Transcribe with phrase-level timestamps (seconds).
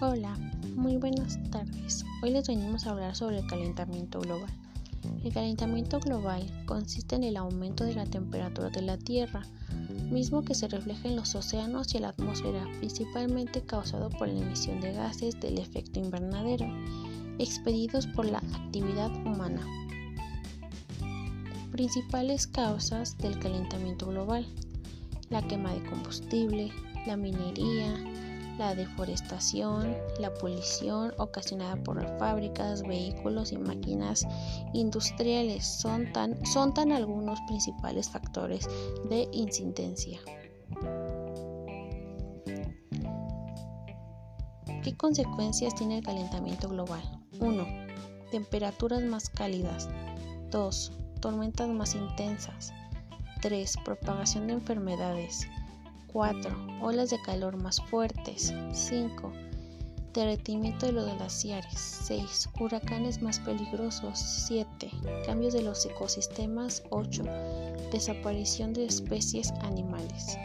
[0.00, 0.22] Hoy
[2.30, 4.50] les venimos a hablar sobre el calentamiento global.
[5.24, 9.42] El calentamiento global consiste en el aumento de la temperatura de la Tierra,
[10.08, 14.38] mismo que se refleja en los océanos y en la atmósfera, principalmente causado por la
[14.38, 16.66] emisión de gases del efecto invernadero,
[17.40, 19.66] expedidos por la actividad humana.
[21.72, 24.46] Principales causas del calentamiento global.
[25.28, 26.70] La quema de combustible,
[27.04, 27.96] la minería,
[28.58, 34.26] la deforestación, la polución ocasionada por fábricas, vehículos y máquinas
[34.74, 38.68] industriales son tan, son tan algunos principales factores
[39.08, 40.18] de incidencia.
[44.82, 47.02] ¿Qué consecuencias tiene el calentamiento global?
[47.40, 47.66] 1.
[48.30, 49.88] Temperaturas más cálidas.
[50.50, 50.92] 2.
[51.20, 52.72] Tormentas más intensas.
[53.42, 53.76] 3.
[53.84, 55.46] Propagación de enfermedades.
[56.12, 56.80] 4.
[56.82, 58.52] Olas de calor más fuertes.
[58.72, 59.32] 5.
[60.14, 61.78] Derretimiento de los glaciares.
[61.78, 62.48] 6.
[62.58, 64.18] Huracanes más peligrosos.
[64.18, 64.90] 7.
[65.26, 66.82] Cambios de los ecosistemas.
[66.90, 67.24] 8.
[67.92, 70.36] Desaparición de especies animales.